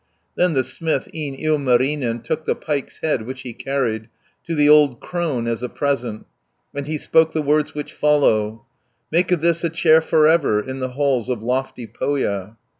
Then 0.33 0.53
the 0.53 0.63
smith, 0.63 1.07
e'en 1.13 1.35
Ilmarinen, 1.35 2.21
Took 2.23 2.45
the 2.45 2.55
pike's 2.55 2.97
head, 3.03 3.21
which 3.27 3.41
he 3.41 3.53
carried, 3.53 4.09
To 4.47 4.55
the 4.55 4.67
old 4.67 4.99
crone 4.99 5.45
as 5.45 5.61
a 5.61 5.69
present, 5.69 6.25
And 6.73 6.87
he 6.87 6.97
spoke 6.97 7.33
the 7.33 7.43
words 7.43 7.75
which 7.75 7.93
follow: 7.93 8.65
"Make 9.11 9.31
of 9.31 9.41
this 9.41 9.63
a 9.63 9.69
chair 9.69 10.01
for 10.01 10.27
ever, 10.27 10.59
In 10.59 10.79
the 10.79 10.89
halls 10.93 11.29
of 11.29 11.43
lofty 11.43 11.85
Pohja." 11.85 12.57